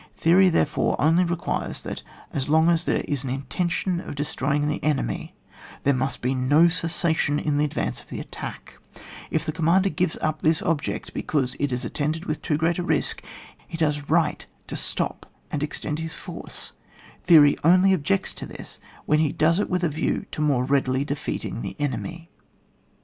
[0.15, 2.01] Theory, therefore, only requires that,
[2.33, 5.35] as long as there is an intention of des troying the enemy,
[5.83, 8.79] there must be no ces sation in the advance of the attack;
[9.29, 12.79] if the commander gives up this object be cause it is attended with too great
[12.79, 13.21] a risk,
[13.67, 16.71] he does right to stop and extend his forca
[17.23, 21.05] Theory oiUy objects to this when he does it with a view to more readily
[21.05, 22.31] defeating the enemy.